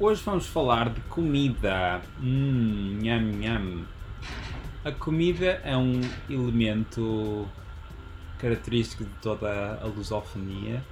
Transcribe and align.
Hoje 0.00 0.20
vamos 0.24 0.48
falar 0.48 0.88
de 0.90 1.00
comida. 1.02 2.02
Hum, 2.20 2.98
nham, 3.00 3.30
nham. 3.38 3.84
A 4.84 4.90
comida 4.90 5.60
é 5.62 5.76
um 5.76 6.00
elemento 6.28 7.46
característico 8.36 9.04
de 9.04 9.10
toda 9.22 9.78
a 9.80 9.86
lusofonia 9.86 10.82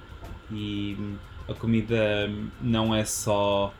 e 0.49 0.97
a 1.49 1.53
comida 1.53 2.29
não 2.61 2.95
é 2.95 3.03
só 3.03 3.73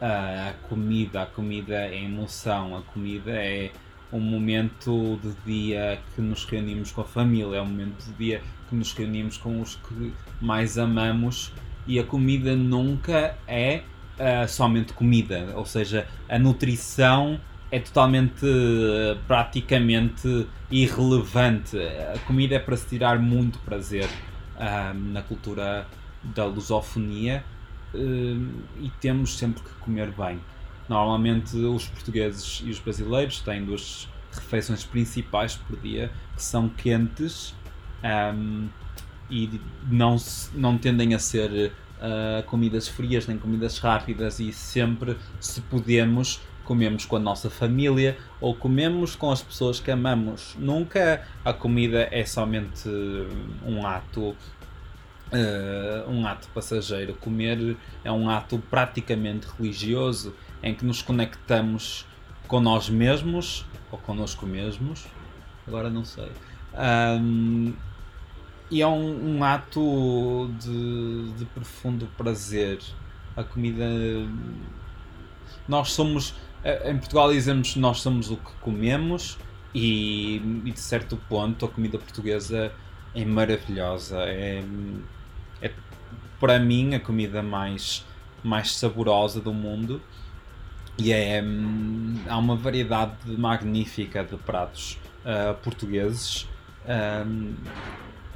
a 0.00 0.54
comida, 0.68 1.22
a 1.22 1.26
comida 1.26 1.74
é 1.74 2.04
emoção, 2.04 2.76
a 2.76 2.82
comida 2.82 3.32
é 3.32 3.72
um 4.12 4.20
momento 4.20 5.16
do 5.16 5.36
dia 5.44 6.00
que 6.14 6.20
nos 6.20 6.44
reunimos 6.44 6.92
com 6.92 7.00
a 7.00 7.04
família, 7.04 7.56
é 7.56 7.60
um 7.60 7.66
momento 7.66 8.04
do 8.04 8.16
dia 8.16 8.40
que 8.68 8.76
nos 8.76 8.92
reunimos 8.92 9.36
com 9.36 9.60
os 9.60 9.74
que 9.74 10.12
mais 10.40 10.78
amamos 10.78 11.52
e 11.88 11.98
a 11.98 12.04
comida 12.04 12.54
nunca 12.54 13.36
é 13.48 13.82
uh, 14.20 14.48
somente 14.48 14.92
comida, 14.92 15.52
ou 15.56 15.64
seja, 15.64 16.06
a 16.28 16.38
nutrição 16.38 17.40
é 17.70 17.80
totalmente, 17.80 18.44
uh, 18.44 19.18
praticamente 19.26 20.46
irrelevante. 20.70 21.76
A 22.14 22.18
comida 22.26 22.56
é 22.56 22.58
para 22.58 22.76
se 22.76 22.86
tirar 22.86 23.18
muito 23.18 23.58
prazer 23.60 24.08
uh, 24.56 24.94
na 24.94 25.22
cultura 25.22 25.86
da 26.22 26.44
lusofonia 26.44 27.42
e 27.92 28.88
temos 29.00 29.36
sempre 29.36 29.62
que 29.62 29.70
comer 29.80 30.12
bem. 30.12 30.38
Normalmente 30.88 31.56
os 31.56 31.86
portugueses 31.86 32.62
e 32.64 32.70
os 32.70 32.78
brasileiros 32.78 33.40
têm 33.40 33.64
duas 33.64 34.08
refeições 34.32 34.84
principais 34.84 35.56
por 35.56 35.76
dia 35.80 36.12
que 36.36 36.42
são 36.42 36.68
quentes 36.68 37.54
um, 38.04 38.68
e 39.30 39.60
não, 39.88 40.16
não 40.54 40.78
tendem 40.78 41.14
a 41.14 41.18
ser 41.18 41.72
uh, 42.00 42.42
comidas 42.44 42.88
frias 42.88 43.26
nem 43.26 43.38
comidas 43.38 43.78
rápidas 43.78 44.40
e 44.40 44.52
sempre, 44.52 45.16
se 45.38 45.60
podemos, 45.62 46.40
comemos 46.64 47.04
com 47.04 47.16
a 47.16 47.20
nossa 47.20 47.50
família 47.50 48.16
ou 48.40 48.54
comemos 48.54 49.14
com 49.14 49.30
as 49.30 49.42
pessoas 49.42 49.78
que 49.78 49.90
amamos. 49.90 50.56
Nunca 50.58 51.26
a 51.44 51.52
comida 51.52 52.08
é 52.10 52.24
somente 52.24 52.88
um 53.64 53.86
ato. 53.86 54.34
Uh, 55.32 56.10
um 56.10 56.26
ato 56.26 56.48
passageiro. 56.48 57.14
Comer 57.14 57.76
é 58.02 58.10
um 58.10 58.28
ato 58.28 58.58
praticamente 58.68 59.46
religioso 59.56 60.34
em 60.60 60.74
que 60.74 60.84
nos 60.84 61.02
conectamos 61.02 62.04
com 62.48 62.58
nós 62.58 62.90
mesmos 62.90 63.64
ou 63.92 63.98
connosco 63.98 64.44
mesmos. 64.44 65.06
Agora 65.68 65.88
não 65.88 66.04
sei. 66.04 66.32
Um, 66.74 67.72
e 68.70 68.82
é 68.82 68.86
um, 68.86 69.36
um 69.36 69.44
ato 69.44 70.50
de, 70.58 71.32
de, 71.32 71.44
profundo 71.46 72.06
prazer. 72.16 72.78
A 73.36 73.42
comida. 73.42 73.84
Nós 75.66 75.92
somos. 75.92 76.34
Em 76.84 76.98
Portugal 76.98 77.32
dizemos 77.32 77.74
nós 77.76 78.00
somos 78.00 78.30
o 78.30 78.36
que 78.36 78.52
comemos, 78.60 79.38
e, 79.74 80.36
e 80.64 80.70
de 80.70 80.80
certo 80.80 81.16
ponto 81.28 81.64
a 81.64 81.68
comida 81.68 81.98
portuguesa 81.98 82.72
é 83.14 83.24
maravilhosa. 83.24 84.18
É, 84.20 84.62
é 85.62 85.72
para 86.38 86.58
mim 86.58 86.94
a 86.94 87.00
comida 87.00 87.42
mais, 87.42 88.04
mais 88.42 88.74
saborosa 88.74 89.40
do 89.40 89.52
mundo. 89.52 90.00
E 90.98 91.12
é, 91.12 91.42
há 92.28 92.36
uma 92.36 92.56
variedade 92.56 93.14
magnífica 93.26 94.22
de 94.22 94.36
pratos 94.36 94.98
uh, 95.24 95.54
portugueses. 95.62 96.46
Um, 96.86 97.54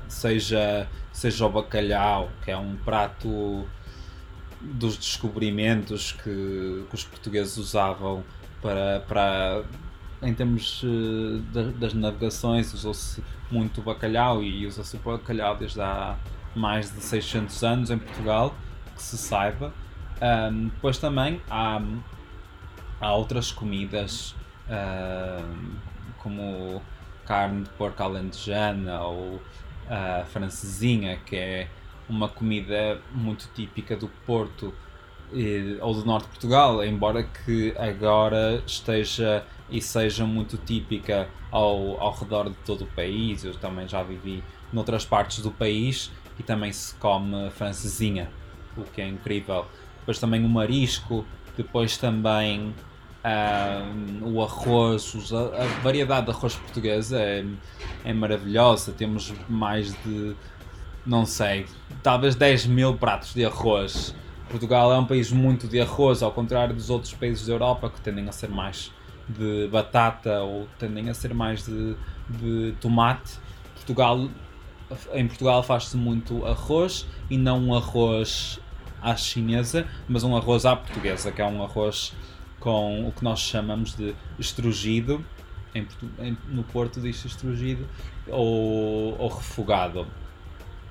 seja, 0.08 0.88
seja 1.12 1.46
o 1.46 1.50
bacalhau, 1.50 2.30
que 2.44 2.50
é 2.50 2.56
um 2.56 2.76
prato 2.76 3.66
dos 4.60 4.96
descobrimentos 4.96 6.12
que, 6.12 6.84
que 6.88 6.94
os 6.94 7.04
portugueses 7.04 7.56
usavam 7.56 8.24
para, 8.62 9.00
para 9.00 9.64
em 10.22 10.32
termos 10.32 10.82
uh, 10.82 11.38
das 11.78 11.92
navegações, 11.92 12.72
usou-se 12.72 13.22
muito 13.50 13.80
o 13.80 13.84
bacalhau 13.84 14.42
e 14.42 14.66
usa-se 14.66 14.96
o 14.96 14.98
bacalhau 15.00 15.56
desde 15.56 15.80
há 15.80 16.16
mais 16.54 16.90
de 16.92 17.00
600 17.02 17.62
anos 17.62 17.90
em 17.90 17.98
Portugal, 17.98 18.54
que 18.94 19.02
se 19.02 19.18
saiba. 19.18 19.72
Um, 20.22 20.68
depois 20.68 20.96
também 20.98 21.42
há, 21.50 21.82
há 23.00 23.12
outras 23.12 23.52
comidas, 23.52 24.34
uh, 24.68 25.74
como 26.18 26.80
carne 27.26 27.64
de 27.64 27.70
porco 27.70 28.02
alentejana 28.02 29.00
ou 29.02 29.42
a 29.88 30.24
francesinha, 30.24 31.18
que 31.26 31.36
é 31.36 31.68
uma 32.08 32.28
comida 32.28 33.00
muito 33.12 33.48
típica 33.54 33.96
do 33.96 34.08
Porto 34.26 34.74
eh, 35.32 35.78
ou 35.80 35.94
do 35.94 36.04
norte 36.04 36.24
de 36.24 36.30
Portugal, 36.30 36.84
embora 36.84 37.22
que 37.22 37.74
agora 37.78 38.62
esteja 38.66 39.44
e 39.70 39.80
seja 39.80 40.26
muito 40.26 40.56
típica 40.56 41.28
ao, 41.50 42.00
ao 42.00 42.14
redor 42.14 42.50
de 42.50 42.56
todo 42.66 42.84
o 42.84 42.86
país. 42.86 43.44
Eu 43.44 43.54
também 43.54 43.88
já 43.88 44.02
vivi 44.02 44.42
noutras 44.72 45.04
partes 45.04 45.40
do 45.40 45.50
país 45.50 46.10
e 46.38 46.42
também 46.42 46.72
se 46.72 46.94
come 46.96 47.50
francesinha, 47.50 48.30
o 48.76 48.82
que 48.82 49.00
é 49.00 49.08
incrível. 49.08 49.66
Depois 50.00 50.18
também 50.18 50.44
o 50.44 50.48
marisco, 50.48 51.24
depois 51.56 51.96
também 51.96 52.74
o 54.22 54.42
arroz, 54.42 55.32
a, 55.32 55.82
variedade 55.82 56.26
de 56.26 56.32
arroz 56.32 56.56
portuguesa 56.56 57.18
é, 57.18 57.44
é 58.04 58.12
maravilhosa. 58.12 58.92
Temos 58.92 59.32
mais 59.48 59.94
de, 60.04 60.36
não 61.06 61.24
sei, 61.24 61.66
talvez 62.02 62.34
10 62.34 62.66
mil 62.66 62.96
pratos 62.96 63.32
de 63.32 63.44
arroz. 63.44 64.14
Portugal 64.48 64.92
é 64.92 64.98
um 64.98 65.06
país 65.06 65.32
muito 65.32 65.66
de 65.66 65.80
arroz, 65.80 66.22
ao 66.22 66.30
contrário 66.32 66.74
dos 66.74 66.90
outros 66.90 67.14
países 67.14 67.46
da 67.46 67.54
Europa 67.54 67.88
que 67.90 68.00
tendem 68.00 68.28
a 68.28 68.32
ser 68.32 68.50
mais 68.50 68.92
de 69.28 69.68
batata 69.68 70.40
ou 70.42 70.68
tendem 70.78 71.08
a 71.08 71.14
ser 71.14 71.32
mais 71.32 71.64
de, 71.64 71.96
de 72.28 72.74
tomate. 72.80 73.38
Portugal, 73.74 74.28
em 75.14 75.26
Portugal 75.26 75.62
faz-se 75.62 75.96
muito 75.96 76.44
arroz 76.44 77.06
e 77.30 77.38
não 77.38 77.58
um 77.58 77.74
arroz 77.74 78.60
à 79.00 79.16
chinesa, 79.16 79.86
mas 80.06 80.24
um 80.24 80.36
arroz 80.36 80.64
à 80.66 80.76
portuguesa, 80.76 81.32
que 81.32 81.40
é 81.40 81.46
um 81.46 81.62
arroz 81.62 82.12
com 82.64 83.06
o 83.06 83.12
que 83.12 83.22
nós 83.22 83.40
chamamos 83.40 83.94
de 83.94 84.16
estrugido, 84.38 85.22
em, 85.74 85.86
em, 86.18 86.38
no 86.48 86.64
Porto 86.64 86.98
diz 86.98 87.22
estrugido, 87.22 87.86
ou, 88.26 89.18
ou, 89.18 89.28
refogado, 89.28 90.06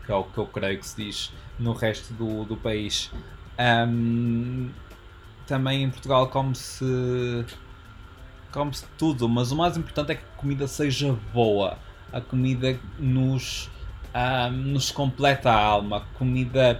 que 0.05 0.11
é 0.11 0.15
o 0.15 0.23
que 0.23 0.37
eu 0.37 0.45
creio 0.45 0.77
que 0.77 0.85
se 0.85 0.95
diz 1.03 1.33
no 1.57 1.73
resto 1.73 2.13
do, 2.13 2.45
do 2.45 2.55
país. 2.55 3.11
Um, 3.59 4.69
também 5.47 5.81
em 5.81 5.89
Portugal 5.89 6.27
come-se 6.27 7.43
come-se 8.51 8.85
tudo, 8.95 9.27
mas 9.27 9.51
o 9.51 9.55
mais 9.55 9.75
importante 9.75 10.11
é 10.11 10.15
que 10.15 10.23
a 10.23 10.37
comida 10.37 10.67
seja 10.67 11.17
boa. 11.33 11.79
A 12.11 12.21
comida 12.21 12.79
nos, 12.99 13.67
um, 14.13 14.51
nos 14.51 14.91
completa 14.91 15.49
a 15.49 15.59
alma. 15.59 15.97
A 15.97 16.17
comida 16.19 16.79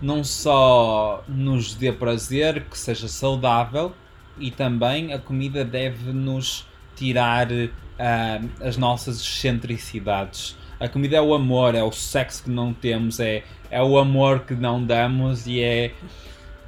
não 0.00 0.22
só 0.22 1.24
nos 1.26 1.74
dê 1.74 1.90
prazer, 1.90 2.66
que 2.66 2.78
seja 2.78 3.08
saudável, 3.08 3.92
e 4.38 4.50
também 4.50 5.12
a 5.12 5.18
comida 5.18 5.64
deve 5.64 6.12
nos 6.12 6.66
tirar 6.96 7.48
uh, 7.50 8.48
as 8.60 8.76
nossas 8.76 9.20
excentricidades. 9.20 10.56
A 10.80 10.88
comida 10.88 11.16
é 11.16 11.20
o 11.20 11.34
amor, 11.34 11.74
é 11.74 11.82
o 11.82 11.90
sexo 11.90 12.44
que 12.44 12.50
não 12.50 12.72
temos, 12.72 13.18
é, 13.18 13.42
é 13.70 13.82
o 13.82 13.98
amor 13.98 14.40
que 14.40 14.54
não 14.54 14.82
damos 14.84 15.46
e 15.46 15.60
é 15.60 15.92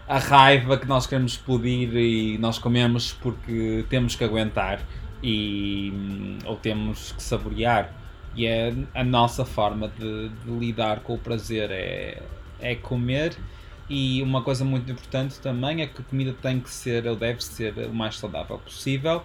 a 0.08 0.19
raiva 0.19 0.76
que 0.76 0.86
nós 0.88 1.06
queremos 1.06 1.32
explodir 1.32 1.94
e 1.94 2.36
nós 2.38 2.58
comemos 2.58 3.12
porque 3.12 3.84
temos 3.88 4.16
que 4.16 4.25
aguentar 4.25 4.81
e, 5.22 5.92
ou 6.44 6.56
temos 6.56 7.12
que 7.12 7.22
saborear. 7.22 7.92
E 8.34 8.47
é 8.47 8.75
a 8.94 9.04
nossa 9.04 9.44
forma 9.44 9.88
de, 9.88 10.28
de 10.28 10.50
lidar 10.50 11.00
com 11.00 11.14
o 11.14 11.19
prazer, 11.19 11.70
é, 11.70 12.22
é 12.61 12.75
comer 12.75 13.37
e 13.90 14.22
uma 14.22 14.40
coisa 14.40 14.64
muito 14.64 14.90
importante 14.90 15.40
também 15.40 15.82
é 15.82 15.87
que 15.88 16.00
a 16.00 16.04
comida 16.04 16.32
tem 16.40 16.60
que 16.60 16.70
ser, 16.70 17.08
ou 17.08 17.16
deve 17.16 17.42
ser, 17.42 17.76
o 17.88 17.92
mais 17.92 18.16
saudável 18.16 18.56
possível. 18.58 19.25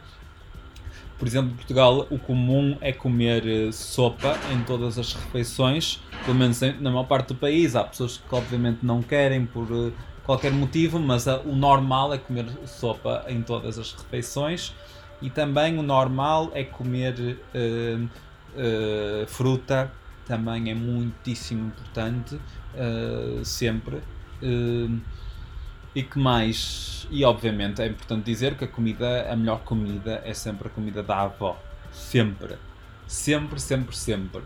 Por 1.20 1.28
exemplo, 1.28 1.52
em 1.52 1.56
Portugal, 1.56 2.08
o 2.10 2.18
comum 2.18 2.76
é 2.82 2.92
comer 2.92 3.48
eh, 3.48 3.72
sopa 3.72 4.38
em 4.52 4.64
todas 4.64 4.98
as 4.98 5.14
refeições, 5.14 6.02
pelo 6.26 6.36
menos 6.36 6.60
na 6.60 6.90
maior 6.90 7.06
parte 7.06 7.28
do 7.28 7.36
país. 7.36 7.76
Há 7.76 7.84
pessoas 7.84 8.18
que, 8.18 8.36
obviamente, 8.36 8.80
não 8.82 9.02
querem 9.02 9.46
por 9.46 9.68
eh, 9.72 9.92
qualquer 10.26 10.52
motivo, 10.52 11.00
mas 11.00 11.28
o 11.28 11.56
normal 11.56 12.14
é 12.14 12.18
comer 12.18 12.48
sopa 12.66 13.24
em 13.30 13.44
todas 13.44 13.78
as 13.78 13.94
refeições. 13.94 14.74
E 15.22 15.30
também 15.30 15.78
o 15.78 15.84
normal 15.84 16.52
é 16.54 16.64
comer 16.64 17.38
uh, 17.56 18.04
uh, 18.04 19.28
fruta, 19.28 19.90
também 20.26 20.70
é 20.70 20.76
muitíssimo 20.76 21.68
importante, 21.68 22.36
uh, 22.36 23.46
sempre 23.46 24.02
Uh, 24.42 25.00
e 25.96 26.04
que 26.04 26.20
mais? 26.20 27.08
E 27.10 27.24
obviamente 27.24 27.82
é 27.82 27.88
importante 27.88 28.26
dizer 28.26 28.56
que 28.56 28.66
a 28.66 28.68
comida, 28.68 29.32
a 29.32 29.36
melhor 29.36 29.60
comida 29.60 30.22
é 30.26 30.34
sempre 30.34 30.68
a 30.68 30.72
comida 30.72 31.02
da 31.02 31.22
avó. 31.22 31.58
Sempre. 31.92 32.58
Sempre, 33.08 33.60
sempre, 33.60 33.96
sempre. 33.96 34.42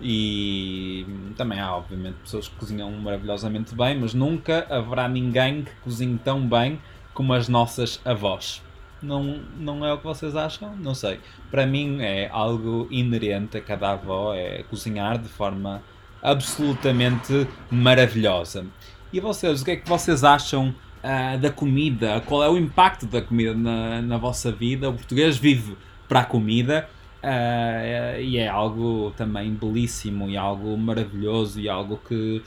E 0.00 1.06
também 1.36 1.58
há, 1.58 1.74
obviamente, 1.74 2.16
pessoas 2.22 2.48
que 2.48 2.54
cozinham 2.56 2.90
maravilhosamente 2.92 3.74
bem, 3.74 3.98
mas 3.98 4.14
nunca 4.14 4.66
haverá 4.68 5.08
ninguém 5.08 5.62
que 5.62 5.72
cozinhe 5.82 6.18
tão 6.18 6.46
bem 6.46 6.78
como 7.12 7.32
as 7.32 7.48
nossas 7.48 8.00
avós. 8.04 8.62
Não, 9.02 9.42
não 9.58 9.84
é 9.84 9.92
o 9.92 9.98
que 9.98 10.04
vocês 10.04 10.34
acham? 10.34 10.74
Não 10.76 10.94
sei. 10.94 11.20
Para 11.50 11.66
mim 11.66 12.02
é 12.02 12.28
algo 12.30 12.88
inerente 12.90 13.56
a 13.56 13.60
cada 13.60 13.92
avó, 13.92 14.34
é 14.34 14.62
cozinhar 14.64 15.18
de 15.18 15.28
forma 15.28 15.82
absolutamente 16.22 17.46
maravilhosa. 17.70 18.66
E 19.14 19.20
vocês, 19.20 19.62
o 19.62 19.64
que 19.64 19.70
é 19.70 19.76
que 19.76 19.88
vocês 19.88 20.24
acham 20.24 20.74
uh, 21.04 21.38
da 21.38 21.48
comida? 21.48 22.20
Qual 22.22 22.42
é 22.42 22.48
o 22.48 22.58
impacto 22.58 23.06
da 23.06 23.22
comida 23.22 23.54
na, 23.54 24.02
na 24.02 24.18
vossa 24.18 24.50
vida? 24.50 24.90
O 24.90 24.94
português 24.94 25.36
vive 25.36 25.76
para 26.08 26.22
a 26.22 26.24
comida 26.24 26.88
uh, 27.22 28.20
e 28.20 28.38
é 28.38 28.48
algo 28.48 29.12
também 29.16 29.54
belíssimo 29.54 30.28
e 30.28 30.36
algo 30.36 30.76
maravilhoso 30.76 31.60
e 31.60 31.68
algo 31.68 32.00
que, 32.08 32.42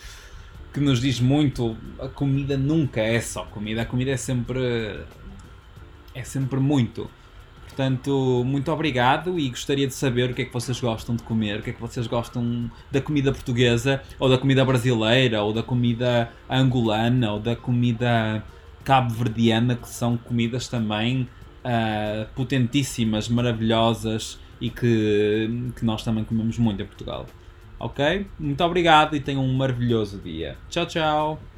que 0.73 0.81
nos 0.81 0.99
diz 0.99 1.21
muito. 1.21 1.77
A 2.01 2.09
comida 2.09 2.57
nunca 2.57 2.99
é 2.99 3.21
só 3.21 3.45
comida, 3.45 3.83
a 3.83 3.85
comida 3.85 4.11
é 4.11 4.17
sempre. 4.17 4.99
é 6.13 6.23
sempre 6.25 6.59
muito. 6.59 7.09
Portanto, 7.67 8.43
muito 8.45 8.71
obrigado 8.71 9.37
e 9.37 9.49
gostaria 9.49 9.85
de 9.85 9.93
saber 9.93 10.31
o 10.31 10.33
que 10.33 10.41
é 10.41 10.45
que 10.45 10.53
vocês 10.53 10.79
gostam 10.79 11.15
de 11.15 11.21
comer, 11.23 11.59
o 11.59 11.61
que 11.61 11.69
é 11.69 11.73
que 11.73 11.81
vocês 11.81 12.07
gostam 12.07 12.71
da 12.91 12.99
comida 12.99 13.31
portuguesa, 13.31 14.01
ou 14.17 14.29
da 14.29 14.37
comida 14.37 14.65
brasileira, 14.65 15.43
ou 15.43 15.53
da 15.53 15.61
comida 15.61 16.31
angolana, 16.49 17.33
ou 17.33 17.39
da 17.39 17.55
comida 17.55 18.43
cabo-verdiana, 18.83 19.75
que 19.75 19.87
são 19.89 20.17
comidas 20.17 20.67
também 20.67 21.27
uh, 21.63 22.25
potentíssimas, 22.33 23.29
maravilhosas 23.29 24.39
e 24.59 24.69
que, 24.69 25.71
que 25.75 25.85
nós 25.85 26.03
também 26.03 26.23
comemos 26.23 26.57
muito 26.57 26.81
em 26.81 26.85
Portugal. 26.85 27.27
Ok? 27.79 28.25
Muito 28.39 28.63
obrigado 28.63 29.15
e 29.15 29.19
tenham 29.19 29.43
um 29.43 29.53
maravilhoso 29.53 30.17
dia. 30.19 30.57
Tchau, 30.69 30.85
tchau! 30.87 31.56